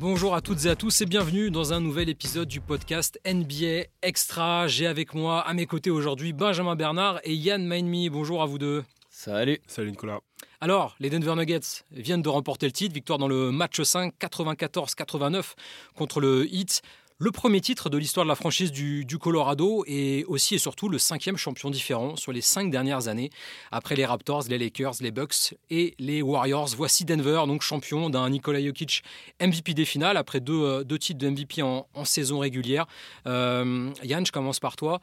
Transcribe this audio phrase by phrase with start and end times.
[0.00, 3.84] Bonjour à toutes et à tous et bienvenue dans un nouvel épisode du podcast NBA
[4.00, 4.66] Extra.
[4.66, 8.08] J'ai avec moi à mes côtés aujourd'hui Benjamin Bernard et Yann Mainmi.
[8.08, 8.82] Bonjour à vous deux.
[9.10, 9.58] Salut.
[9.66, 10.20] Salut Nicolas.
[10.62, 15.52] Alors, les Denver Nuggets viennent de remporter le titre, victoire dans le match 5, 94-89
[15.94, 16.80] contre le Heat.
[17.22, 20.98] Le premier titre de l'histoire de la franchise du, Colorado et aussi et surtout le
[20.98, 23.28] cinquième champion différent sur les cinq dernières années.
[23.70, 28.30] Après les Raptors, les Lakers, les Bucks et les Warriors, voici Denver, donc champion d'un
[28.30, 29.02] Nikola Jokic
[29.38, 32.86] MVP des finales après deux, euh, titres de MVP en, saison régulière.
[33.26, 34.98] Euh, Yann, je commence par toi.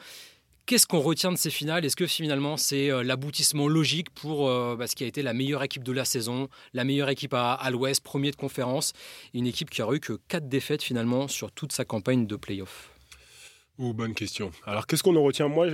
[0.67, 1.85] Qu'est-ce qu'on retient de ces finales?
[1.85, 5.33] Est-ce que finalement c'est euh, l'aboutissement logique pour euh, bah, ce qui a été la
[5.33, 8.91] meilleure équipe de la saison, la meilleure équipe à, l'Ouest, premier de conférence,
[9.33, 12.91] une équipe qui a eu que 4 défaites finalement sur toute sa campagne de playoff?
[13.77, 14.51] Oh, bonne question.
[14.65, 15.47] Alors, qu'est-ce qu'on en retient?
[15.47, 15.67] Moi,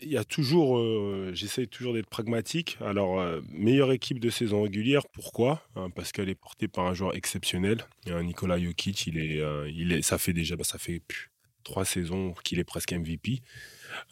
[0.00, 1.34] il y, toujours, euh,
[1.70, 2.78] toujours d'être pragmatique.
[2.80, 5.60] Alors, meilleure équipe de saison régulière, pourquoi?
[5.76, 7.84] Hein, Parce qu'elle est portée par un joueur exceptionnel.
[8.06, 11.02] Nicolas Jokic, il est, il est, ça fait déjà, bah, ça fait
[11.64, 13.40] trois saisons qu'il est presque MVP.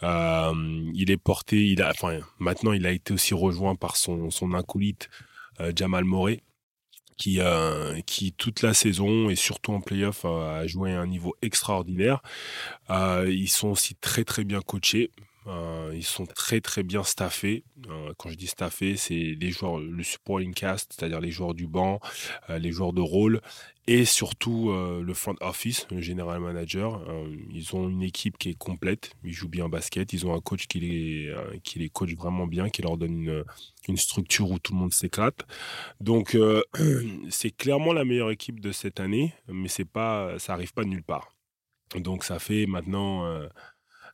[0.02, 4.30] Euh, il est porté, il a, enfin, maintenant il a été aussi rejoint par son,
[4.30, 5.08] son acolyte
[5.60, 6.42] euh, Jamal Morey,
[7.16, 11.34] qui, euh, qui toute la saison et surtout en playoff a joué à un niveau
[11.42, 12.22] extraordinaire.
[12.90, 15.10] ils sont aussi très très bien coachés.
[15.92, 17.64] Ils sont très très bien staffés.
[18.16, 22.00] quand je dis staffés, c'est les joueurs, le supporting cast, c'est-à-dire les joueurs du banc,
[22.48, 23.40] les joueurs de rôle,
[23.88, 27.02] et surtout euh, le front office, le general manager.
[27.08, 30.40] Euh, ils ont une équipe qui est complète, ils jouent bien basket, ils ont un
[30.40, 33.44] coach qui les, euh, qui les coach vraiment bien, qui leur donne une,
[33.88, 35.44] une structure où tout le monde s'éclate.
[36.00, 36.36] Donc
[37.30, 40.88] c'est clairement la meilleure équipe de cette année, mais c'est pas, ça arrive pas de
[40.88, 41.34] nulle part.
[41.96, 43.26] Donc ça fait maintenant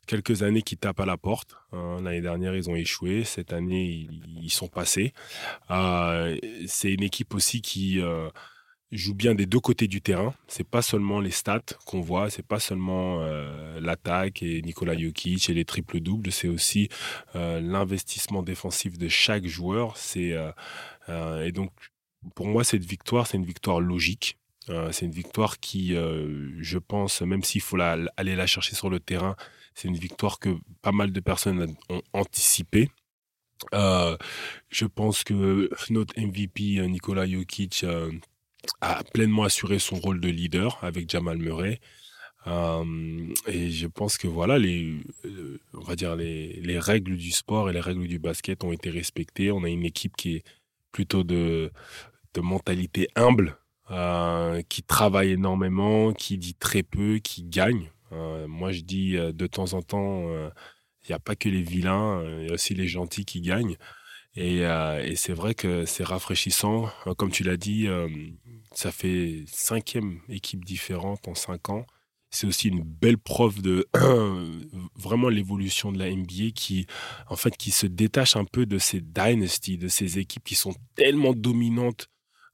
[0.09, 1.57] quelques années qu'ils tapent à la porte.
[1.73, 1.99] Hein.
[2.03, 3.23] L'année dernière, ils ont échoué.
[3.23, 4.09] Cette année,
[4.43, 5.13] ils, sont passés.
[6.67, 8.03] c'est une équipe aussi qui
[8.91, 10.35] joue bien des deux côtés du terrain.
[10.47, 15.51] C'est pas seulement les stats qu'on voit, c'est pas seulement euh, l'attaque et Nikola Jokic
[15.51, 16.89] et les triples doubles, c'est aussi
[17.37, 19.97] euh, l'investissement défensif de chaque joueur.
[19.97, 20.33] C'est
[21.09, 21.71] euh, et donc
[22.35, 24.39] pour moi cette victoire, c'est une victoire logique.
[24.91, 29.35] c'est une victoire qui, je pense, même s'il faut aller la chercher sur le terrain,
[29.79, 30.51] c'est une victoire que
[30.83, 32.91] pas mal de personnes ont anticipée.
[33.73, 37.85] je pense que notre MVP, Nikola Jokic,
[38.81, 41.81] a pleinement assuré son rôle de leader avec Jamal Murray.
[42.47, 45.59] Euh, et je pense que voilà, les, euh,
[46.79, 49.51] règles du sport et les règles du basket ont été respectées.
[49.51, 50.45] On a une équipe qui est
[50.93, 51.71] plutôt de,
[52.41, 53.59] mentalité humble,
[53.91, 57.91] euh, qui travaille énormément, qui dit très peu, qui gagne.
[58.11, 60.31] Moi, je dis de temps en temps,
[61.05, 63.77] il n'y a pas que les vilains, il y a aussi les gentils qui gagnent.
[64.35, 66.91] Et, et c'est vrai que c'est rafraîchissant.
[67.17, 67.89] Comme tu l'as dit,
[68.73, 71.87] ça fait cinquième équipe différente en cinq ans.
[72.31, 73.89] C'est aussi une belle preuve de
[74.97, 76.87] vraiment l'évolution de la NBA qui,
[77.29, 80.75] en fait, qui se détache un peu de ces dynasties, de ces équipes qui sont
[80.95, 82.09] tellement dominantes,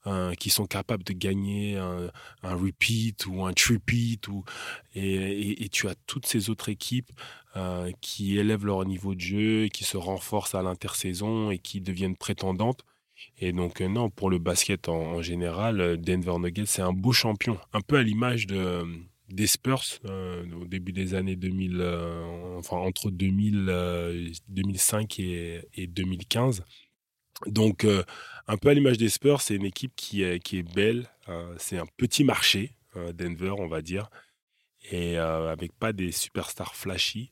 [0.05, 2.11] hein, qui sont capables de gagner un,
[2.43, 4.27] repeat ou un tripeat.
[4.27, 4.43] Ou,
[4.95, 7.11] et, tu as toutes ces autres équipes
[7.55, 12.17] euh, qui élèvent leur niveau de jeu, qui se renforcent à l'intersaison et qui deviennent
[12.17, 12.83] prétendantes.
[13.39, 17.11] Et donc, euh, non, pour le basket en, général, euh, Denver Nuggets, c'est un beau
[17.11, 17.57] champion.
[17.73, 18.85] Un peu à l'image de, euh,
[19.29, 21.81] des Spurs au début des années 2000,
[22.57, 23.65] enfin entre 2000,
[24.49, 26.63] 2005 et, 2015.
[27.47, 27.85] Donc,
[28.47, 31.07] un peu à l'image des Spurs, c'est une équipe qui est, belle.
[31.57, 32.71] c'est un petit marché,
[33.13, 34.09] Denver, on va dire,
[34.91, 37.31] et avec pas des superstars flashy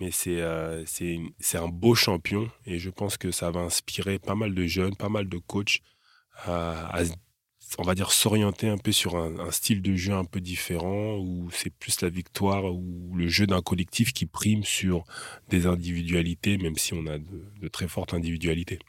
[0.00, 4.34] mais euh, c'est c'est un beau champion et je pense que ça va inspirer pas
[4.34, 5.80] mal de jeunes, pas mal de coachs
[6.46, 7.00] à,
[7.78, 11.48] on va dire, s'orienter un peu sur un, style de jeu un peu différent où
[11.52, 15.04] c'est plus la victoire ou le jeu d'un collectif qui prime sur
[15.48, 18.80] des individualités, même si on a de très fortes individualités.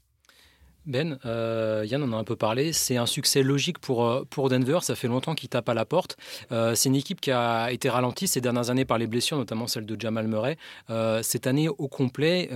[0.85, 4.79] Ben, euh, Yann en a un peu parlé, c'est un succès logique pour, euh, Denver,
[4.81, 6.17] ça fait longtemps qu'il tape à la porte.
[6.51, 9.67] Euh, c'est une équipe qui a été ralentie ces dernières années par les blessures, notamment
[9.67, 10.57] celle de Jamal Murray.
[11.23, 12.49] cette année au complet,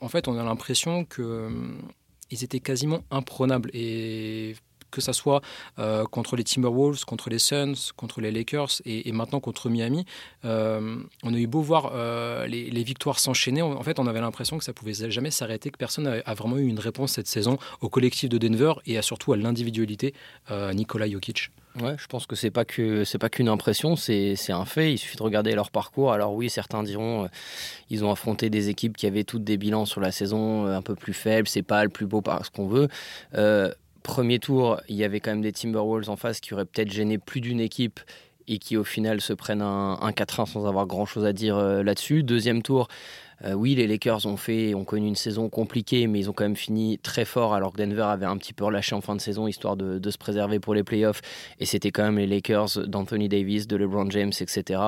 [0.00, 3.70] en fait, on a l'impression qu'ils étaient quasiment imprenables.
[3.74, 4.56] Et
[4.90, 5.40] que ça soit
[5.78, 10.04] euh, contre les Timberwolves, contre les Suns, contre les Lakers et, maintenant contre Miami.
[10.44, 14.56] Euh, on a eu beau voir euh, les, victoires s'enchaîner, en fait, on avait l'impression
[14.56, 17.88] que ça pouvait jamais s'arrêter, que personne n'a vraiment eu une réponse cette saison au
[17.88, 20.14] collectif de Denver et surtout à l'individualité
[20.50, 21.50] Nikola Jokic.
[21.80, 24.92] Ouais, je pense que c'est pas que c'est pas qu'une impression, c'est un fait.
[24.92, 26.12] Il suffit de regarder leur parcours.
[26.12, 27.28] Alors oui, certains diront
[27.90, 30.94] ils ont affronté des équipes qui avaient toutes des bilans sur la saison un peu
[30.94, 31.46] plus faibles.
[31.46, 32.88] C'est pas le plus beau parce qu'on veut
[34.08, 37.18] premier tour, il y avait quand même des Timberwolves en face qui auraient peut-être gêné
[37.18, 38.00] plus d'une équipe
[38.48, 42.22] et qui au final se prennent un, 4-1 sans avoir grand-chose à dire euh, là-dessus.
[42.22, 42.88] Deuxième tour,
[43.44, 46.44] euh, oui, les Lakers ont fait, ont connu une saison compliquée, mais ils ont quand
[46.44, 49.20] même fini très fort alors que Denver avait un petit peu relâché en fin de
[49.20, 51.20] saison histoire de, se préserver pour les playoffs.
[51.60, 54.80] Et c'était quand même les Lakers d'Anthony Davis, de LeBron James, etc.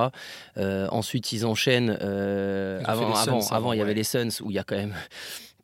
[0.56, 1.90] Euh, ensuite, ils enchaînent.
[1.90, 4.94] avant, avant, avant, il y avait les Suns où il y a quand même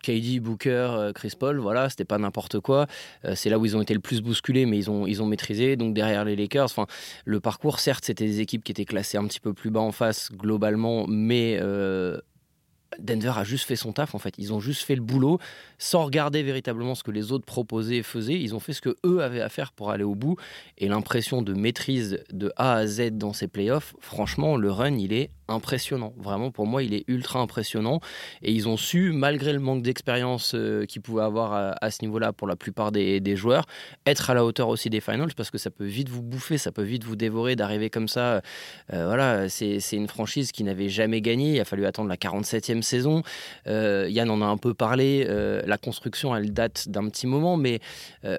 [0.07, 2.87] KD, Booker, euh, Chris Paul, voilà, c'était pas n'importe quoi.
[3.25, 5.77] Euh, c'est là où ils ont été le plus bousculés, mais ils ont, maîtrisé.
[5.77, 6.87] Donc derrière les Lakers, enfin,
[7.25, 9.91] le parcours, certes, c'était des équipes qui étaient classées un petit peu plus bas en
[9.91, 12.21] face globalement, mais euh,
[12.99, 14.35] Denver a juste fait son taf en fait.
[14.39, 15.39] Ils ont juste fait le boulot
[15.79, 18.41] sans regarder véritablement ce que les autres proposaient et faisaient.
[18.41, 20.37] Ils ont fait ce que eux avaient à faire pour aller au bout.
[20.79, 25.13] Et l'impression de maîtrise de A à Z dans ces playoffs, franchement, le run, il
[25.13, 26.13] est impressionnant.
[26.17, 28.01] Vraiment, pour moi, il est ultra impressionnant.
[28.43, 32.33] Et ils ont su, malgré le manque d'expérience euh, qu'ils pouvaient avoir à, ce niveau-là
[32.33, 33.67] pour la plupart des, joueurs,
[34.07, 36.73] être à la hauteur aussi des finals parce que ça peut vite vous bouffer, ça
[36.73, 38.41] peut vite vous dévorer d'arriver comme ça.
[38.93, 41.57] Euh, voilà, c'est une franchise qui n'avait jamais gagné.
[41.57, 43.23] Il a fallu attendre la 47e saison.
[43.67, 45.27] Euh, Yann en a un peu parlé.
[45.67, 47.81] la construction, elle date d'un petit moment, mais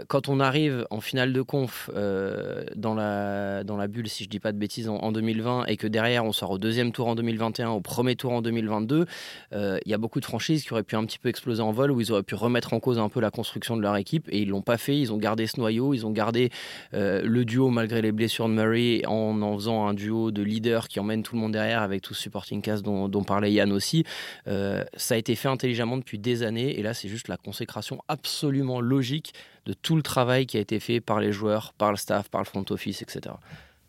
[0.08, 4.40] quand on arrive en finale de conf dans, la, dans la bulle, si je dis
[4.40, 7.16] pas de bêtises, en, en 2020 et que derrière on sort au deuxième tour en
[7.16, 9.06] 2021, au premier tour en 2022,
[9.54, 11.72] euh, il y a beaucoup de franchises qui auraient pu un petit peu exploser en
[11.72, 14.28] vol, où ils auraient pu remettre en cause un peu la construction de leur équipe,
[14.30, 14.98] et ils l'ont pas fait.
[14.98, 16.50] Ils ont gardé ce noyau, ils ont gardé
[16.94, 20.88] euh, le duo malgré les blessures de Murray, en en faisant un duo de leaders
[20.88, 24.04] qui emmène tout le monde derrière avec tout ce supporting cast dont, parlait Yann aussi.
[24.48, 28.02] Euh, ça a été fait intelligemment depuis des années, et là c'est juste la consécration
[28.08, 29.34] absolument logique
[29.66, 32.42] de tout le travail qui a été fait par les joueurs, par le staff, par
[32.42, 33.36] le front office, etc.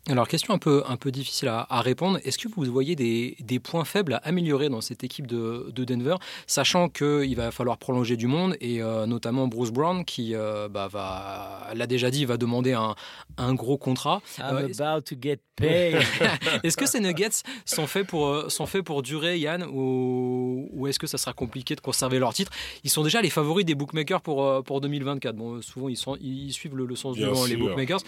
[0.09, 2.19] Alors, question un peu, un peu difficile à, répondre.
[2.23, 6.15] Est-ce que vous voyez des, points faibles à améliorer dans cette équipe de, Denver,
[6.47, 10.87] sachant qu'il va falloir prolonger du monde et euh, notamment Bruce Brown qui euh, bah,
[10.87, 12.95] va, l'a déjà dit, va demander un,
[13.37, 14.21] un gros contrat.
[14.39, 15.39] I'm euh, about to get
[16.63, 20.87] est-ce que ces Nuggets sont faits pour, euh, sont faits pour durer, Yann, ou, ou
[20.87, 22.51] est-ce que ça sera compliqué de conserver leur titre?
[22.83, 25.35] Ils sont déjà les favoris des bookmakers pour, euh, pour 2024.
[25.35, 27.99] Bon, souvent, ils, sont, ils suivent le, sens du vent, les bookmakers.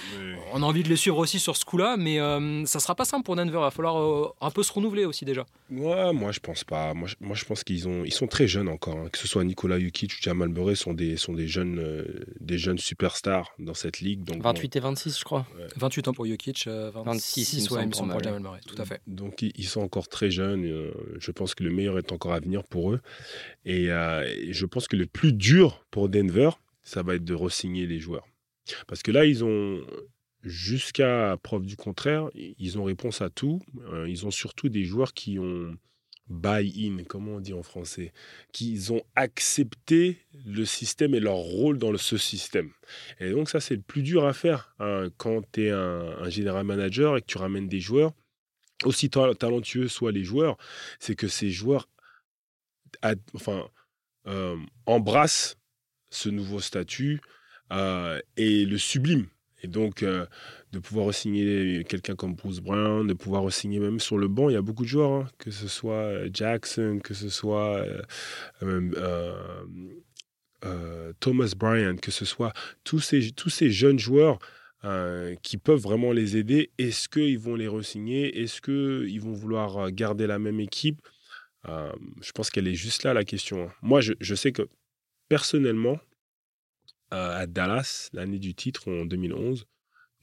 [0.54, 3.06] On a envie de les suivre aussi sur ce coup-là, mais euh, ça sera pas
[3.06, 3.52] simple pour Denver.
[3.52, 5.46] Il va falloir un peu se renouveler aussi déjà.
[5.70, 6.94] Ouais, moi, je pense pas.
[6.94, 8.98] Moi, je, moi, je pense qu'ils ont, ils sont très jeunes encore.
[8.98, 9.10] Hein.
[9.12, 12.06] Que ce soit Nicolas Jokic ou Jamal Murray sont des, sont des jeunes,
[12.40, 14.24] des jeunes superstars dans cette ligue.
[14.24, 15.46] Donc, 28 et 26, je crois.
[15.76, 17.70] 28 ans pour Jokic, 26
[18.66, 19.02] tout à fait.
[19.08, 20.66] Donc ils sont encore très jeunes.
[20.66, 23.02] Euh, je pense que le meilleur est encore à venir pour eux.
[23.68, 26.52] Euh, et, je pense que le plus dur pour Denver,
[26.84, 28.28] ça va être de re-signer les joueurs.
[28.88, 29.82] Parce que là, ils ont,
[30.44, 33.62] jusqu'à preuve du contraire, ils ont réponse à tout.
[33.92, 35.76] Euh, ils ont surtout des joueurs qui ont
[36.32, 38.14] buy-in, comment on dit en français,
[38.52, 42.72] qu'ils ont accepté le système et leur rôle dans ce système.
[43.20, 46.66] Et donc ça, c'est le plus dur à faire hein, quand tu es un, général
[46.66, 48.14] manager et que tu ramènes des joueurs,
[48.86, 50.58] aussi talentueux soient les joueurs,
[51.00, 51.88] c'est que ces joueurs
[54.28, 55.58] euh, embrassent
[56.10, 57.22] ce nouveau statut
[57.72, 59.28] euh, et le subliment.
[59.64, 60.26] Et donc, euh,
[60.72, 64.54] de pouvoir signer quelqu'un comme Bruce Brown, de pouvoir signer même sur le banc, il
[64.54, 67.86] y a beaucoup de joueurs, hein, que ce soit euh, Jackson, que ce soit
[68.64, 69.14] euh,
[71.20, 72.54] Thomas Bryant, que ce soit
[72.84, 74.40] tous ces, tous ces jeunes joueurs
[75.44, 76.72] qui peuvent vraiment les aider.
[76.80, 78.42] Est-ce qu'ils vont les re-signer?
[78.42, 81.02] Est-ce qu'ils vont vouloir garder la même équipe?
[81.68, 83.66] Je pense qu'elle est juste là la question.
[83.66, 83.72] Hein.
[83.84, 84.64] Moi, je, je sais que
[85.30, 86.00] personnellement,
[87.12, 89.66] à Dallas, l'année du titre en 2011,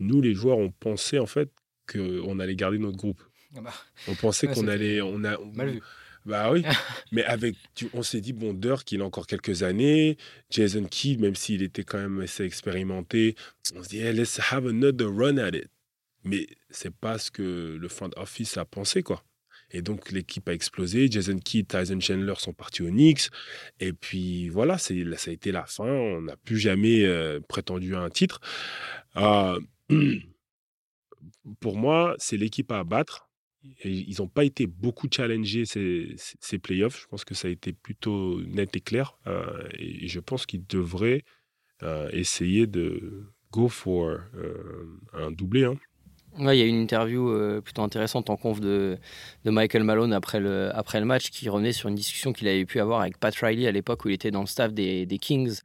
[0.00, 1.50] nous, les joueurs, on pensait en fait
[1.90, 3.22] qu'on allait garder notre groupe.
[3.56, 3.74] Ah bah.
[4.06, 5.00] On pensait qu'on allait.
[5.00, 5.82] On a, Mal vu.
[6.26, 6.62] Bah oui,
[7.12, 7.56] mais avec,
[7.94, 10.18] on s'est dit, bon, Dirk, il a encore quelques années.
[10.50, 13.34] Jason Kidd, même s'il était quand même assez expérimenté,
[13.74, 15.70] on se dit, let's have another run at it.
[16.24, 19.24] Mais c'est pas ce que le front office a pensé, quoi.
[19.70, 21.10] Et donc l'équipe a explosé.
[21.10, 23.28] Jason Kidd, Tyson Chandler sont partis au Knicks.
[23.80, 25.84] Et puis voilà, ça a été la fin.
[25.84, 28.40] On n'a plus jamais euh, prétendu à un titre.
[29.16, 29.60] Euh,
[31.60, 33.28] pour moi, c'est l'équipe à abattre.
[33.84, 37.02] ils n'ont pas été beaucoup challengés ces, ces, playoffs.
[37.02, 39.18] Je pense que ça a été plutôt net et clair.
[39.26, 41.24] Euh, et je pense qu'ils devraient
[42.10, 44.18] essayer de go for
[45.12, 45.64] un doublé.
[45.64, 45.78] Hein
[46.38, 48.98] il y a une interview euh, plutôt intéressante en conf de,
[49.44, 52.64] de, Michael Malone après le, après le match qui revenait sur une discussion qu'il avait
[52.64, 55.18] pu avoir avec Pat Riley à l'époque où il était dans le staff des, des
[55.18, 55.60] Kings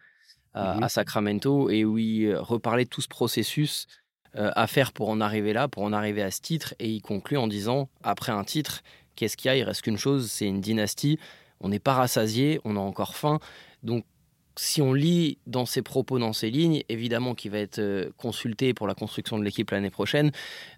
[0.53, 0.89] à, mhm.
[0.89, 3.87] Sacramento et où il euh, reparlait de tout ce processus
[4.35, 6.73] euh, à faire pour en arriver là, pour en arriver à ce titre.
[6.79, 8.81] Et il conclut en disant après un titre,
[9.15, 9.57] qu'est-ce qu'il y a?
[9.57, 11.19] Il reste qu'une chose, c'est une dynastie.
[11.59, 13.39] On n'est pas rassasié, on a encore faim.
[13.83, 14.05] Donc
[14.55, 18.73] si on lit dans ses propos, dans ses lignes, évidemment qu'il va être euh, consulté
[18.73, 20.31] pour la construction de l'équipe l'année prochaine.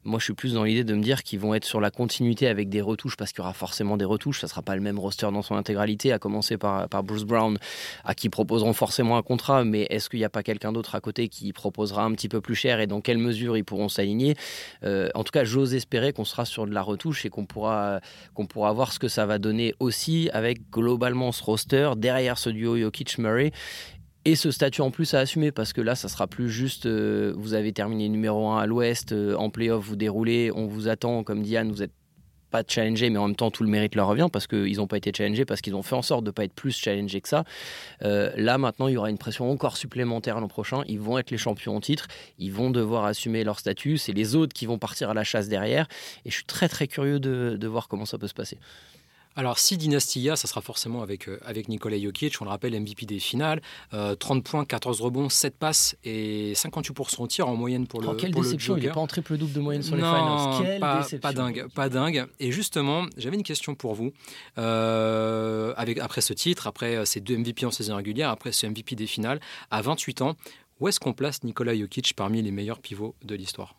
[0.03, 2.48] Moi, je suis plus dans l'idée de me dire qu'ils vont être sur la continuité
[2.48, 4.39] avec des retouches, parce qu'il y aura forcément des retouches.
[4.39, 7.58] Ça ne sera pas le même roster dans son intégralité, à commencer par, Bruce Brown,
[8.05, 9.65] à qui proposeront forcément un contrat.
[9.65, 12.41] Mais est-ce qu'il n'y a pas quelqu'un d'autre à côté qui proposera un petit peu
[12.41, 14.36] plus cher et dans quelle mesure ils pourront s'aligner?
[14.84, 18.00] Euh, En tout cas, j'ose espérer qu'on sera sur de la retouche et qu'on pourra,
[18.34, 22.50] qu'on pourra voir ce que ça va donner aussi avec globalement ce roster derrière ce
[22.50, 23.51] duo Jokic-Murray
[24.25, 27.34] et ce statut en plus à assumer parce que là, ça sera plus juste euh,
[27.38, 31.24] vous avez terminé numéro 1 à l'ouest, euh, en playoff, vous déroulez, on vous attend,
[31.24, 31.93] comme Diane, vous êtes
[32.50, 34.98] pas challengé, mais en même temps tout le mérite leur revient parce qu'ils n'ont pas
[34.98, 37.29] été challengés, parce qu'ils ont fait en sorte de ne pas être plus challengés que
[37.29, 37.43] ça.
[38.01, 40.81] Euh, là maintenant, il y aura une pression encore supplémentaire l'an prochain.
[40.88, 42.07] Ils vont être les champions en titre,
[42.39, 44.00] ils vont devoir assumer leur statut.
[44.00, 45.88] C'est les autres qui vont partir à la chasse derrière.
[46.25, 48.57] Et je suis très très curieux de, de voir comment ça peut se passer.
[49.38, 53.06] Alors, si Dynastia, ça sera forcément avec, euh, avec Nikola Jokic, on le rappelle, MVP
[53.06, 53.62] des finales.
[53.92, 58.08] 30 euh, points, 14 rebonds, 7 passes et 58% au tir en moyenne pour le
[58.08, 60.62] oh, quelle déception, il n'est pas en triple-double de moyenne sur les finals.
[60.62, 61.20] Quelle pas, déception.
[61.20, 62.27] pas dingue, pas dingue.
[62.39, 64.13] Et justement, j'avais une question pour vous.
[64.58, 68.96] Euh, avec, après ce titre, après ces deux MVP en saison régulière, après ce MVP
[68.96, 70.36] des finales, à 28 ans,
[70.80, 73.75] où est-ce qu'on place Nikola Jokic parmi les meilleurs pivots de l'histoire?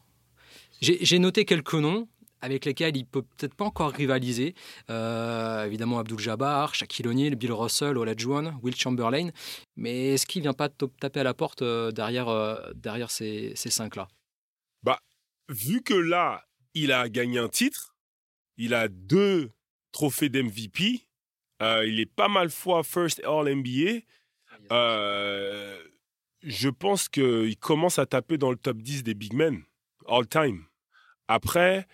[0.82, 2.06] J'ai noté quelques noms
[2.40, 4.54] avec lesquels il peut peut-être pas encore rivaliser.
[4.90, 9.30] Euh, évidemment, Abdul Jabbar, Shaquille O'Neal, Bill Russell, Olajuwon, Will Chamberlain.
[9.76, 13.70] Mais est-ce qu'il vient pas taper à la porte euh, derrière, euh, derrière ces, ces
[13.70, 14.08] cinq-là?
[14.82, 14.98] Bah,
[15.48, 17.96] vu que là, il a gagné un titre,
[18.56, 19.50] il a deux
[19.92, 21.06] trophées d'MVP,
[21.60, 24.02] il est pas mal fois First All NBA.
[26.42, 29.62] je pense qu'il commence à taper dans le top 10 des big men,
[30.06, 30.66] all time.
[31.28, 31.86] Après,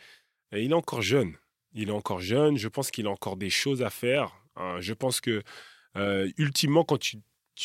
[0.61, 1.35] il est encore jeune.
[1.75, 2.57] Il est encore jeune.
[2.57, 4.37] Je pense qu'il a encore des choses à faire.
[4.57, 4.77] Hein.
[4.81, 5.43] Je pense que,
[5.97, 7.19] euh, ultimement, quand tu,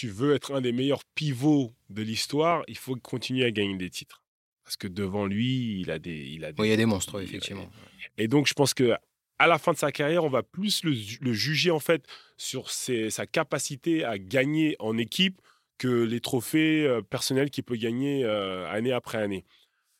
[0.03, 4.23] veux être un des meilleurs pivots de l'histoire, il faut continuer à gagner des titres.
[4.63, 6.27] Parce que devant lui, il a des.
[6.27, 7.69] Il a il y a des monstres, effectivement.
[8.17, 8.95] Et donc, je pense que
[9.39, 12.05] à la fin de sa carrière, on va plus le, juger en fait
[12.37, 15.41] sur sa capacité à gagner en équipe
[15.77, 19.45] que les trophées euh, personnels qu'il peut gagner euh, année après année.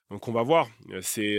[0.09, 0.67] Donc on va voir.
[1.01, 1.37] C'est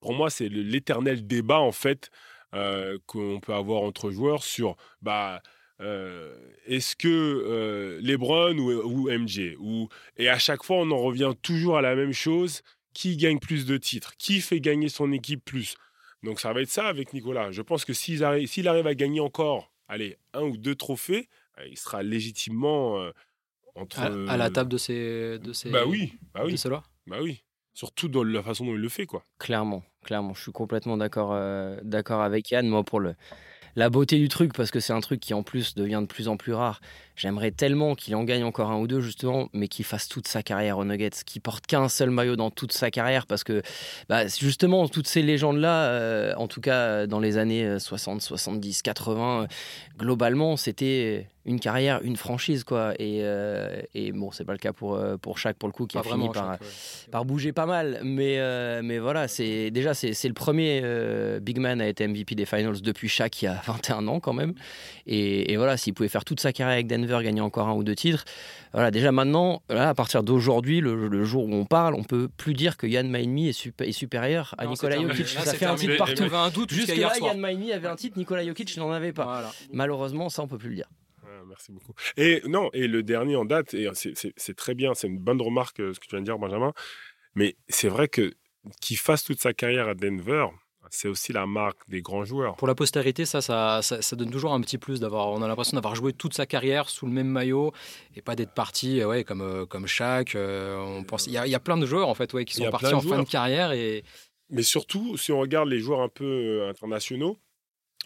[0.00, 2.10] pour moi, c'est l'éternel débat, en fait,
[2.54, 5.42] euh, qu'on peut avoir entre joueurs sur bah,
[5.82, 10.96] euh, est-ce que euh, LeBron ou, ou MJ ou, Et à chaque fois, on en
[10.96, 12.62] revient toujours à la même chose
[12.94, 14.14] qui gagne plus de titres?
[14.16, 15.76] Qui fait gagner son équipe plus?
[16.22, 17.50] Donc ça va être ça avec Nicolas.
[17.50, 21.28] Je pense que s'il arrive, arrive, à gagner encore allez, un ou deux trophées,
[21.68, 23.10] il sera légitimement
[23.74, 24.00] entre.
[24.00, 25.38] À, la table de ces.
[25.38, 26.52] De ces bah oui, bah oui.
[26.54, 26.70] De
[27.06, 27.42] Bah oui.
[27.78, 29.22] Surtout dans la façon dont il le fait, quoi.
[29.38, 30.34] Clairement, clairement.
[30.34, 32.66] Je suis complètement d'accord euh, d'accord avec Yann.
[32.66, 33.14] Moi, pour le,
[33.76, 36.26] la beauté du truc, parce que c'est un truc qui en plus devient de plus
[36.26, 36.80] en plus rare.
[37.14, 40.42] J'aimerais tellement qu'il en gagne encore un ou deux, justement, mais qu'il fasse toute sa
[40.42, 43.62] carrière aux Nuggets, qu'il porte qu'un seul maillot dans toute sa carrière, parce que
[44.08, 49.46] bah, justement, toutes ces légendes-là, euh, en tout cas dans les années 60, 70, 80,
[49.96, 52.92] globalement, c'était une carrière, une franchise, quoi.
[52.98, 55.86] Et, euh, et bon, c'est pas le cas pour, euh, pour chaque pour le coup,
[55.86, 56.58] qui a fini par,
[57.10, 58.00] par bouger pas mal.
[58.04, 60.82] Mais, euh, mais voilà, c'est déjà, c'est le premier
[61.40, 64.34] big man à être MVP des finals depuis Shaq il y a 21 ans, quand
[64.34, 64.52] même.
[65.06, 67.82] Et, et voilà, s'il pouvait faire toute sa carrière avec Denver, gagner encore un ou
[67.82, 68.26] deux titres,
[68.74, 72.52] voilà, déjà maintenant, là, à partir d'aujourd'hui, le, jour où on parle, on peut plus
[72.52, 75.26] dire que Yann Maïmi est, est, supérieur à Nicolas Jokic.
[75.26, 76.66] ça fait un titre partout.
[76.68, 79.50] Jusque là, Yann Maïmi avait un titre, Nicolas Jokic n'en avait pas.
[79.72, 80.88] Malheureusement, ça, on peut plus le dire
[81.58, 81.92] merci beaucoup.
[82.16, 85.80] Et non, et le dernier en date, et c'est très bien, c'est une bonne remarque
[85.80, 86.72] euh, ce que tu viens de dire, Benjamin.
[87.34, 88.32] Mais c'est vrai que
[88.80, 90.46] qu'il fasse toute sa carrière à Denver,
[90.90, 92.56] c'est aussi la marque des grands joueurs.
[92.56, 95.28] Pour la postérité, ça, ça, ça, donne toujours un petit plus d'avoir.
[95.28, 97.72] On a l'impression d'avoir joué toute sa carrière sous le même maillot
[98.14, 100.34] et pas d'être parti, ouais, comme euh, comme Shaq.
[100.34, 102.94] Euh, on pense, il y, a, plein de joueurs en fait, ouais, qui sont partis
[102.94, 104.04] en fin de carrière et.
[104.50, 107.36] Mais surtout, si on regarde les joueurs un peu internationaux,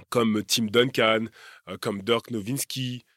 [0.08, 1.26] comme Tim Duncan,
[1.80, 3.11] comme Dirk Nowitzki, euh,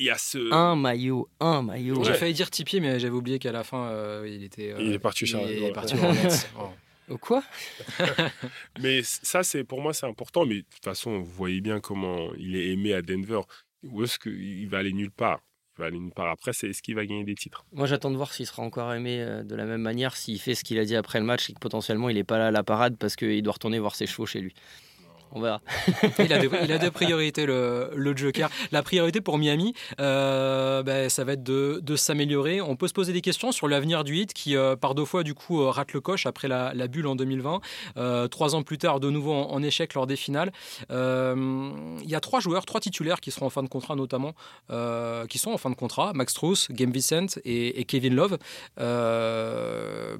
[0.00, 0.52] il y a ce.
[0.52, 2.02] Un maillot, un maillot.
[2.02, 4.74] J'ai failli dire Tipeee, mais j'avais oublié qu'à la fin, euh, il était.
[4.78, 5.94] il est parti chez Il est parti
[7.08, 7.42] Au quoi?
[8.80, 10.46] Mais ça, c'est pour moi, c'est important.
[10.46, 13.40] Mais de toute façon, vous voyez bien comment il est aimé à Denver.
[13.82, 15.40] Où est-ce qu'il va aller nulle part?
[15.76, 16.30] Il va aller nulle part.
[16.30, 17.64] Après, c'est est-ce qu'il va gagner des titres?
[17.72, 20.54] Moi, j'attends de voir s'il sera encore aimé euh, de la même manière, s'il fait
[20.54, 22.50] ce qu'il a dit après le match et que potentiellement il n'est pas là à
[22.50, 24.54] la parade parce qu'il doit retourner voir ses chevaux chez lui.
[25.32, 25.60] On verra.
[26.18, 28.50] il, a des, priorités, le, le, Joker.
[28.72, 32.60] La priorité pour Miami, euh, ben, ça va être de, de s'améliorer.
[32.60, 35.22] On peut se poser des questions sur l'avenir du hit qui, euh, par deux fois,
[35.22, 37.60] du coup, euh, rate le coche après la, la bulle en 2020.
[38.28, 40.52] trois ans plus tard, de nouveau en, échec lors des finales.
[40.90, 44.34] Il y a trois joueurs, trois titulaires qui seront en fin de contrat, notamment,
[45.28, 48.38] qui sont en fin de contrat Max Strauss, Game Vicent et, Kevin Love.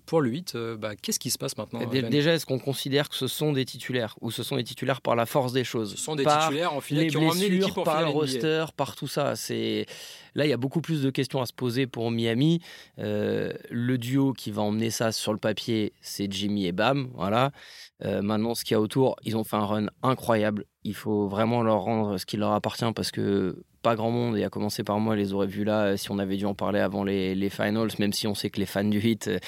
[0.07, 3.27] pour le hit, bah, qu'est-ce qui se passe maintenant Déjà, est-ce qu'on considère que ce
[3.27, 5.93] sont des titulaires ou ce sont des titulaires par la force des choses.
[5.93, 9.37] Ce sont des titulaires en finale qui ont en par le roster, par tout ça.
[9.37, 9.87] C'est
[10.35, 12.61] là, il y a beaucoup plus de questions à se poser pour Miami.
[12.99, 17.09] Euh, le duo qui va emmener ça sur le papier, c'est Jimmy et Bam.
[17.15, 17.53] Voilà.
[18.05, 20.65] Euh, maintenant, ce qu'il y a autour, ils ont fait un run incroyable.
[20.85, 24.45] Il faut vraiment leur rendre ce qui leur appartient parce que pas grand monde, et
[24.45, 26.81] à commencer par moi, les aurait vus là euh, si on avait dû en parler
[26.81, 29.39] avant les, les finals, même si on sait que les fans du hit euh,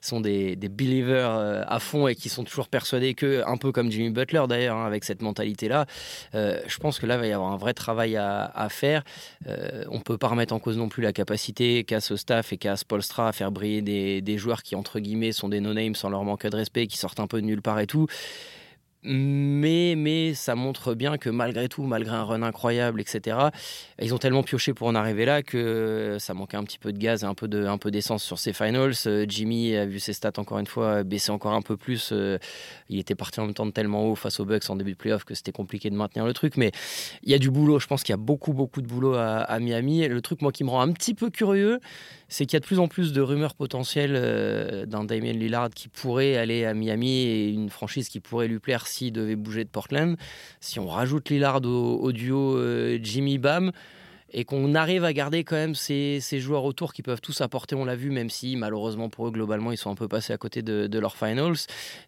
[0.00, 3.72] sont des, des believers euh, à fond et qui sont toujours persuadés que, un peu
[3.72, 5.86] comme Jimmy Butler d'ailleurs, hein, avec cette mentalité-là,
[6.32, 9.02] je pense que là, va y avoir un vrai travail à, à faire.
[9.90, 12.76] on peut pas remettre en cause non plus la capacité qu'a ce staff et qu'a
[12.76, 16.24] Spolstra à faire briller des, des joueurs qui, entre guillemets, sont des no-names sans leur
[16.24, 18.06] manque de respect, qui sortent un peu de nulle part et tout.
[19.04, 23.36] Mais, mais ça montre bien que malgré tout, malgré un run incroyable, etc.,
[24.00, 26.98] ils ont tellement pioché pour en arriver là que ça manquait un petit peu de
[26.98, 28.92] gaz et un peu, de, un peu d'essence sur ces finals.
[29.06, 32.10] Euh, Jimmy a vu ses stats encore une fois baisser encore un peu plus.
[32.12, 32.38] Euh,
[32.88, 34.96] il était parti en même temps de tellement haut face aux Bucks en début de
[34.96, 36.56] playoff que c'était compliqué de maintenir le truc.
[36.56, 36.70] Mais
[37.24, 37.80] il y a du boulot.
[37.80, 40.06] Je pense qu'il y a beaucoup, beaucoup de boulot à, Miami.
[40.06, 41.80] Le truc, moi, qui me rend un petit peu curieux,
[42.28, 45.70] c'est qu'il y a de plus en plus de rumeurs potentielles euh, d'un Damien Lillard
[45.70, 49.68] qui pourrait aller à Miami et une franchise qui pourrait lui plaire devait bouger de
[49.68, 50.16] Portland.
[50.60, 53.72] Si on rajoute Lillard au, duo euh, Jimmy Bam
[54.32, 57.84] et qu'on arrive à garder quand même ces, joueurs autour qui peuvent tous apporter, on
[57.84, 60.62] l'a vu, même si malheureusement pour eux, globalement, ils sont un peu passés à côté
[60.62, 61.56] de, leurs finals.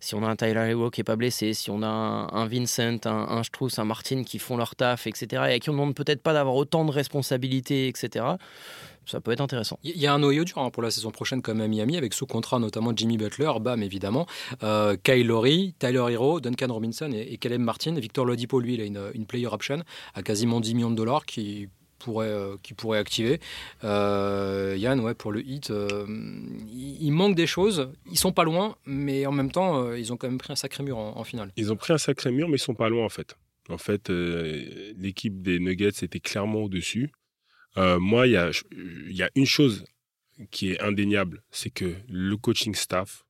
[0.01, 2.99] Si on a un Tyler Hero qui n'est pas blessé, si on a un, Vincent,
[3.05, 3.43] un, un
[3.77, 6.85] un Martin qui font leur taf, etc., et qui ne demandent peut-être pas d'avoir autant
[6.85, 8.37] de responsabilités, etc.,
[9.07, 9.79] ça peut être intéressant.
[9.83, 12.15] Il y a un noyau dur hein, pour la saison prochaine comme à Miami, avec
[12.15, 14.27] sous contrat notamment Jimmy Butler, Bam évidemment,
[14.63, 17.95] euh, Kyle Lowry, Tyler Hero, Duncan Robinson et, et Martin.
[17.95, 19.83] Victor Lodipo, lui, il a une, player option
[20.15, 21.69] à quasiment 10 millions de dollars qui
[22.05, 23.41] pourrait, euh, qui pourrait activer.
[23.83, 26.07] Euh, Yann, ouais, pour le hit, euh,
[26.71, 27.91] il, manque des choses.
[28.11, 30.85] Ils sont pas loin, mais en même temps, ils ont quand même pris un sacré
[30.85, 31.51] mur en, finale.
[31.57, 33.37] Ils ont pris un sacré mur, mais ils sont pas loin en fait.
[33.71, 37.11] En fait, l'équipe des Nuggets était clairement au-dessus.
[37.77, 39.85] Moi, il y a, une chose
[40.51, 43.25] qui est indéniable, c'est que le coaching staff,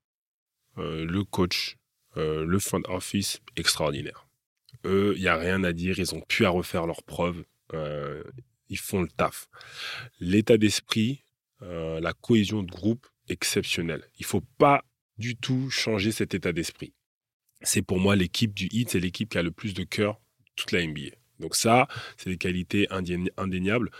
[0.77, 1.77] le coach,
[2.17, 4.27] le front office, extraordinaire.
[4.85, 7.45] Eux, il n'y a rien à dire, ils ont pu à refaire leurs preuves,
[8.69, 9.49] ils font le taf.
[10.21, 11.23] L'état d'esprit,
[11.61, 14.05] la cohésion de groupe, exceptionnelle.
[14.19, 14.85] Il ne faut pas
[15.19, 16.93] du tout changer cet état d'esprit.
[17.63, 20.21] C'est pour moi l'équipe du HIT, c'est l'équipe qui a le plus de cœur
[20.57, 21.17] toute la NBA.
[21.41, 23.91] Donc ça, c'est des qualités indéniables.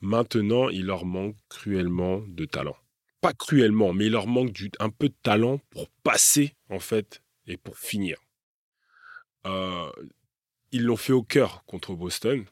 [0.00, 2.76] Maintenant, il leur manque cruellement de talent.
[3.20, 7.56] Pas cruellement, mais il leur manque un peu de talent pour passer, en fait, et
[7.56, 8.16] pour finir.
[9.46, 9.90] Euh,
[10.70, 12.44] ils l'ont fait au cœur contre Boston,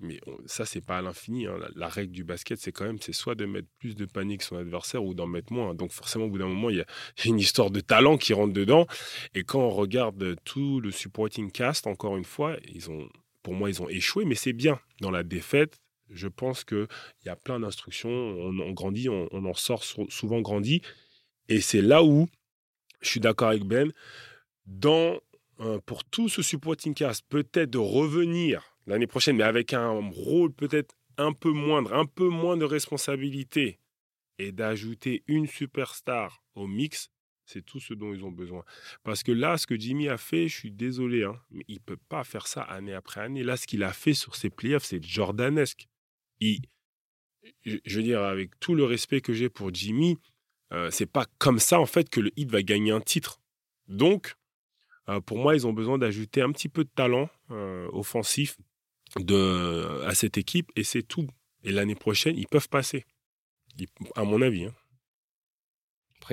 [0.00, 1.46] mais ça, c'est pas à l'infini.
[1.46, 1.56] Hein.
[1.76, 4.56] La, règle du basket, c'est quand même, c'est soit de mettre plus de panique son
[4.56, 5.74] adversaire ou d'en mettre moins.
[5.74, 6.86] Donc forcément, au bout d'un moment, il y, a,
[7.24, 8.86] une histoire de talent qui rentre dedans.
[9.34, 13.08] Et quand on regarde tout le supporting cast, encore une fois, ils ont
[13.42, 14.78] pour moi, ils ont échoué, mais c'est bien.
[15.00, 16.88] Dans la défaite, je pense qu'il
[17.24, 18.10] y a plein d'instructions.
[18.10, 20.82] On, grandit, on, en sort souvent grandi.
[21.48, 22.28] Et c'est là où
[23.00, 23.92] je suis d'accord avec Ben.
[24.66, 25.18] Dans,
[25.60, 30.52] euh, pour tout ce supporting cast, peut-être de revenir l'année prochaine, mais avec un rôle
[30.52, 33.78] peut-être un peu moindre, un peu moins de responsabilité,
[34.40, 37.10] et d'ajouter une superstar au mix,
[37.44, 38.64] c'est tout ce dont ils ont besoin.
[39.02, 41.80] Parce que là, ce que Jimmy a fait, je suis désolé, hein, mais il ne
[41.80, 43.42] peut pas faire ça année après année.
[43.42, 45.88] Là, ce qu'il a fait sur ses playoffs, c'est jordanesque.
[46.40, 50.16] Je veux dire, avec tout le respect que j'ai pour Jimmy,
[50.72, 53.40] euh, c'est pas comme ça, en fait, que le Heat va gagner un titre.
[53.88, 54.36] Donc,
[55.08, 58.56] euh, pour moi, ils ont besoin d'ajouter un petit peu de talent euh, offensif
[59.18, 61.26] de, à cette équipe, et c'est tout.
[61.64, 63.04] Et l'année prochaine, ils peuvent passer,
[64.16, 64.64] à mon avis.
[64.64, 64.74] Hein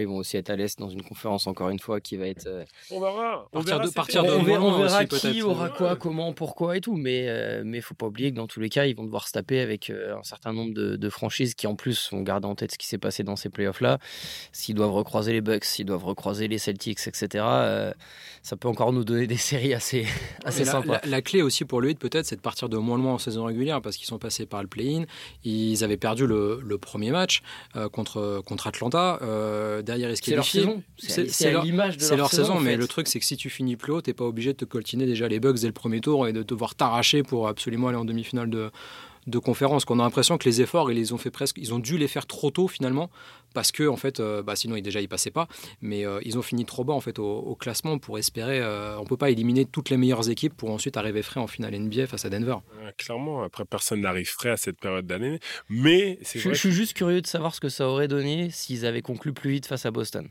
[0.01, 2.47] ils vont aussi être à l'Est dans une conférence, encore une fois, qui va être.
[2.47, 3.47] Euh, on verra.
[3.53, 6.95] On verra, de, partir de on, verra, qui aura quoi, comment, pourquoi et tout.
[6.95, 9.27] Mais il euh, mais faut pas oublier que dans tous les cas, ils vont devoir
[9.27, 12.55] se taper avec euh, un certain nombre de, franchises qui, en plus, vont garder en
[12.55, 13.99] tête ce qui s'est passé dans ces playoffs-là.
[14.51, 17.45] S'ils doivent recroiser les Bucks, s'ils doivent recroiser les Celtics, etc.,
[18.43, 20.05] ça peut encore nous donner des séries assez,
[20.45, 20.99] assez sympas.
[21.05, 23.81] La, clé aussi pour lui, peut-être, c'est de partir de moins loin en saison régulière
[23.81, 25.03] parce qu'ils sont passés par le play-in.
[25.43, 27.41] Ils avaient perdu le, premier match
[27.91, 29.19] contre, contre Atlanta
[29.87, 30.83] derrière C'est leur saison.
[30.97, 32.77] C'est l'image de leur, C'est leur saison, mais fait.
[32.77, 35.05] le truc, c'est que si tu finis plus haut, t'es pas obligé de te coltiner
[35.05, 38.05] déjà les bugs dès le premier tour et de devoir t'arracher pour absolument aller en
[38.05, 38.69] demi-finale de,
[39.27, 39.85] de conférence.
[39.85, 42.07] Qu'on a l'impression que les efforts, ils les ont fait presque, ils ont dû les
[42.07, 43.09] faire trop tôt finalement,
[43.53, 45.47] parce que en fait, euh, bah, sinon ils déjà ils passaient pas,
[45.81, 48.59] mais euh, ils ont fini trop bas en fait au, au classement pour espérer.
[48.61, 51.77] euh, on peut pas éliminer toutes les meilleures équipes pour ensuite arriver frais en finale
[51.77, 52.57] NBA face à Denver.
[52.83, 55.39] Ouais, clairement, après, personne n'arrive frais à cette période d'année.
[55.69, 58.49] Mais c'est Je, vrai je suis juste curieux de savoir ce que ça aurait donné
[58.51, 60.27] s'ils avaient conclu plus vite face à Boston.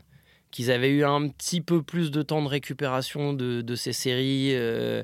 [0.49, 4.51] Qu'ils avaient eu un petit peu plus de temps de récupération de, de ces séries
[4.55, 5.03] euh,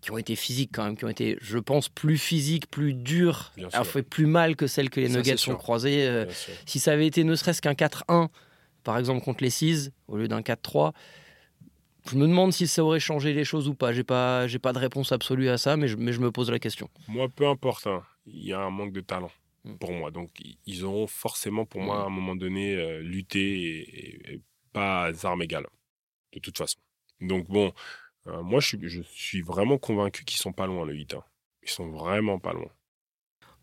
[0.00, 3.52] qui ont été physiques quand même, qui ont été, je pense, plus physiques, plus dures,
[3.56, 3.86] sûr.
[3.86, 6.06] fait plus mal que celles que les Ça, Nuggets ont croisées.
[6.06, 6.26] euh,
[6.66, 8.28] si ça avait été ne serait-ce qu'un 4-1,
[8.82, 10.92] par exemple contre les 6, au lieu d'un 4-3,
[12.10, 13.92] je me demande si ça aurait changé les choses ou pas.
[13.92, 16.50] J'ai pas, j'ai pas de réponse absolue à ça, mais je, mais je me pose
[16.50, 16.88] la question.
[17.08, 19.30] Moi, peu importe, hein, il y a un manque de talent
[19.62, 19.74] Mm.
[19.74, 20.10] pour moi.
[20.10, 20.30] Donc,
[20.66, 22.00] ils auront forcément, pour moi, Mm.
[22.00, 23.78] à un moment donné, euh, lutté et,
[24.30, 24.40] et- et
[24.72, 25.66] pas armes égales,
[26.32, 26.78] de toute façon.
[27.20, 27.72] Donc, bon,
[28.26, 31.14] euh, moi, je suis, vraiment convaincu qu'ils sont pas loin, le 8.
[31.14, 31.24] hein.
[31.62, 32.70] Ils sont vraiment pas loin.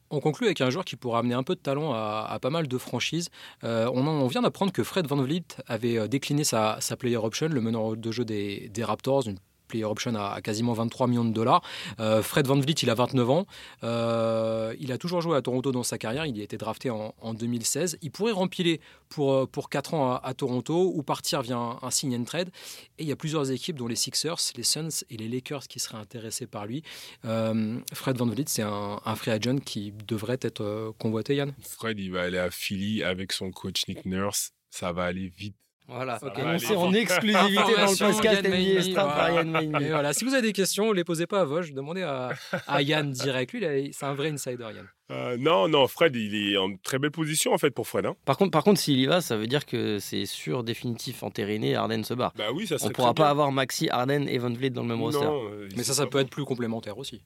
[0.09, 2.67] On conclut avec un joueur qui pourra amener un peu de talent à, pas mal
[2.67, 3.29] de franchises.
[3.63, 7.17] Euh, on, en- vient d'apprendre que Fred Van Vliet avait euh, décliné sa, sa player
[7.17, 11.25] option, le meneur de jeu des, des Raptors, une player option à, quasiment 23 millions
[11.25, 11.61] de dollars.
[11.99, 13.45] Euh, Fred Van Vliet, il a 29 ans.
[13.83, 16.25] Euh, il a toujours joué à Toronto dans sa carrière.
[16.25, 17.97] Il y a été drafté en, en 2016.
[18.01, 22.15] Il pourrait rempiler pour, euh, pour 4 ans à, Toronto ou partir via un, sign
[22.15, 22.49] and trade.
[22.97, 25.79] Et il y a plusieurs équipes, dont les Sixers, les Suns et les Lakers, qui
[25.79, 26.83] seraient intéressés par lui.
[27.23, 31.53] Fred Van Vliet, c'est un, un free agent qui devrait être convoité, Yann.
[31.61, 34.51] Fred, il va aller à Philly avec son coach Nick Nurse.
[34.69, 35.55] Ça va aller vite.
[35.89, 36.75] Voilà, Ça va aller.
[36.75, 40.01] en exclusivité dans le podcast NBA par voilà.
[40.03, 42.33] Yann si vous avez des questions, ne les posez pas à Vosges, demandez à,
[42.67, 43.53] à Yann direct.
[43.53, 44.87] Lui, c'est un vrai insider, Yann.
[45.11, 48.05] Euh, non, non, Fred, il est en très belle position, en fait, pour Fred.
[48.05, 48.15] hein.
[48.25, 51.75] Par contre, par contre, s'il y va, ça veut dire que c'est sûr, définitif, entériné,
[51.75, 52.33] Harden se barre.
[52.35, 53.31] Bah oui, ça On pourra pas bien.
[53.31, 55.23] avoir Maxi, Harden et Van Vliet dans le même roster.
[55.23, 57.21] Non, euh, Mais ça, ça peut être plus complémentaire aussi.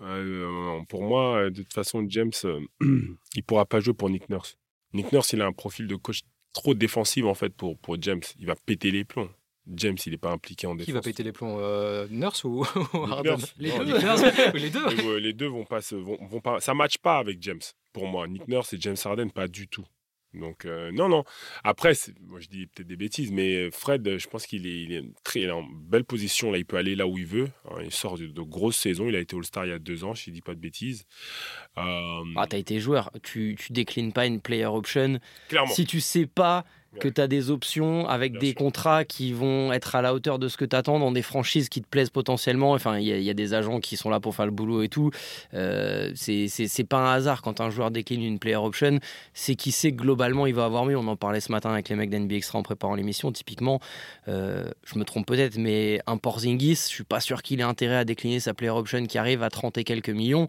[0.00, 2.60] Euh, pour moi, de toute façon, James, euh,
[3.34, 4.56] il pourra pas jouer pour Nick Nurse.
[4.92, 6.20] Nick Nurse, il a un profil de coach
[6.54, 8.22] trop défensif en fait pour, pour James.
[8.38, 9.28] Il va péter les plombs.
[9.74, 10.86] James, il n'est pas impliqué en défense.
[10.86, 13.36] Qui va péter les plombs euh, Nurse ou, Harden?
[13.58, 13.70] Les
[14.54, 15.16] les deux.
[15.18, 17.60] Les deux vont pas se, vont, vont pas, ça matche pas avec James.
[17.92, 19.84] Pour moi, Nick Nurse et James Harden, pas du tout.
[20.34, 21.24] Donc euh, non, non.
[21.62, 21.92] Après,
[22.26, 25.40] moi je dis peut-être des bêtises, mais Fred, je pense qu'il est, il est très,
[25.40, 26.50] il est en belle position.
[26.50, 27.48] Là, il peut aller là où il veut.
[27.70, 27.76] hein.
[27.84, 29.08] il sort de, de grosses saisons.
[29.08, 31.04] Il a été All-Star il y a deux ans, je ne dis pas de bêtises.
[31.78, 35.18] Euh, Ah, t'as été joueur, tu, tu déclines pas une player option.
[35.48, 35.72] clairement.
[35.72, 36.64] Si tu sais pas
[37.00, 40.48] que tu as des options avec des contrats qui vont être à la hauteur de
[40.48, 42.72] ce que tu attends dans des franchises qui te plaisent potentiellement.
[42.72, 44.52] Enfin, il y, a- il y a des agents qui sont là pour faire le
[44.52, 45.10] boulot et tout.
[45.54, 48.98] Euh, c'est pas un hasard quand un joueur décline une player option,
[49.32, 50.96] c'est qu'il sait que globalement il va avoir mieux.
[50.96, 53.30] On en parlait ce matin avec les mecs d'NB Extra en préparant l'émission.
[53.32, 53.80] Typiquement,
[54.28, 57.96] euh, je me trompe peut-être, mais un Porzingis, je suis pas sûr qu'il ait intérêt
[57.96, 60.48] à décliner sa player option qui arrive à 30 et quelques millions.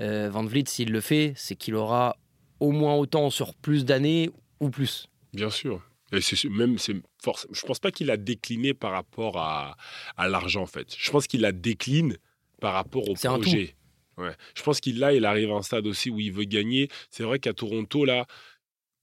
[0.00, 2.16] Euh, Van Vliet, s'il le fait, c'est qu'il aura
[2.60, 5.08] au moins autant sur plus d'années ou plus.
[5.38, 5.82] Bien sûr.
[6.12, 7.46] Et même c'est force.
[7.52, 9.76] Je pense pas qu'il a décliné par rapport à,
[10.16, 10.94] à l'argent en fait.
[10.96, 12.16] Je pense qu'il la décline
[12.60, 13.76] par rapport au projet.
[14.16, 14.34] Ouais.
[14.56, 16.88] Je pense qu'il là, il arrive à un stade aussi où il veut gagner.
[17.10, 18.26] C'est vrai qu'à Toronto là,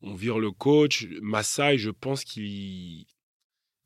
[0.02, 1.08] on vire le coach.
[1.22, 3.06] Massai, je pense qu'il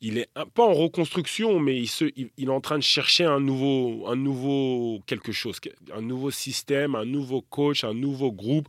[0.01, 2.83] il est un, pas en reconstruction, mais il, se, il, il est en train de
[2.83, 5.59] chercher un nouveau, un nouveau quelque chose,
[5.93, 8.67] un nouveau système, un nouveau coach, un nouveau groupe.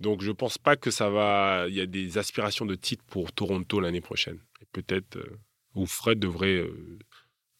[0.00, 1.66] Donc je pense pas que ça va.
[1.68, 4.38] Il y a des aspirations de titre pour Toronto l'année prochaine.
[4.60, 5.38] Et peut-être euh,
[5.74, 6.98] où Fred devrait euh,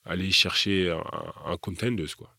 [0.04, 2.34] aller chercher un, un contenders quoi.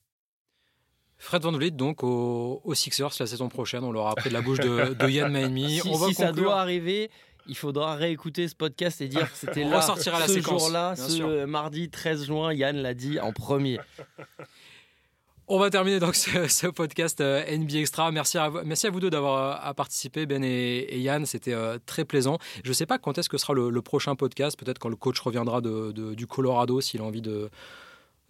[1.23, 3.85] Fred Van Vliet, donc, aux, aux Sixers la saison prochaine.
[3.85, 5.79] On l'aura appris de la bouche de, de Yann Maimi.
[5.81, 7.09] Si, on va si ça doit arriver,
[7.47, 10.93] il faudra réécouter ce podcast et dire que c'était là, ressortira la ce séquence, jour-là,
[10.95, 11.47] bien ce sûr.
[11.47, 12.53] mardi 13 juin.
[12.53, 13.79] Yann l'a dit en premier.
[15.49, 18.09] On va terminer donc ce, ce podcast euh, NBA Extra.
[18.11, 21.25] Merci à, vous- merci à vous deux d'avoir euh, à participé, Ben et, et Yann.
[21.25, 22.37] C'était euh, très plaisant.
[22.63, 24.57] Je ne sais pas quand est-ce que sera le, le prochain podcast.
[24.57, 27.49] Peut-être quand le coach reviendra de, de- du Colorado, s'il a envie de,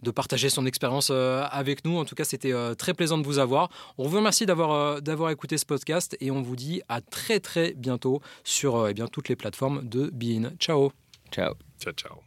[0.04, 1.98] de partager son expérience euh, avec nous.
[1.98, 3.70] En tout cas, c'était euh, très plaisant de vous avoir.
[3.98, 7.72] On vous remercie euh, d'avoir écouté ce podcast et on vous dit à très très
[7.72, 10.52] bientôt sur eh toutes les plateformes de Bean.
[10.60, 10.92] Ciao.
[11.32, 11.54] Ciao.
[11.80, 12.20] Ciao, ciao.